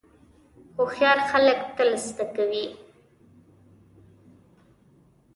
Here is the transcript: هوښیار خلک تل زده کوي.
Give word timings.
هوښیار 0.75 1.19
خلک 1.29 1.59
تل 1.75 1.89
زده 2.05 2.25
کوي. 2.35 2.65